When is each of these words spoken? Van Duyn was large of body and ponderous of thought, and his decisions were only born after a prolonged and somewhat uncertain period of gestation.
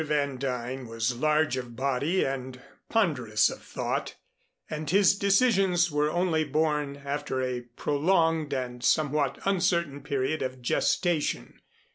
Van 0.03 0.35
Duyn 0.39 0.87
was 0.87 1.15
large 1.19 1.55
of 1.57 1.75
body 1.75 2.25
and 2.25 2.59
ponderous 2.89 3.51
of 3.51 3.61
thought, 3.61 4.15
and 4.67 4.89
his 4.89 5.15
decisions 5.15 5.91
were 5.91 6.09
only 6.09 6.43
born 6.43 7.03
after 7.05 7.39
a 7.39 7.61
prolonged 7.75 8.51
and 8.51 8.83
somewhat 8.83 9.37
uncertain 9.45 10.01
period 10.01 10.41
of 10.41 10.59
gestation. 10.59 11.61